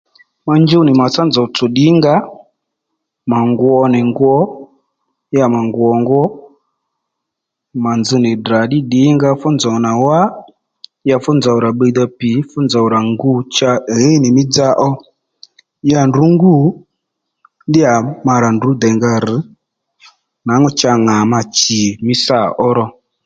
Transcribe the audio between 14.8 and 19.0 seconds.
ó ya ndrǔ ngû ddíyà ma rà ndrǔ dè